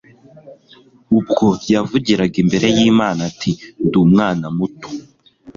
ubwo 1.17 1.47
yavugiraga 1.73 2.35
imbere 2.43 2.67
y'imana 2.77 3.19
ati 3.29 3.51
ndi 3.85 3.95
umwana 4.05 4.45
muto 4.57 4.89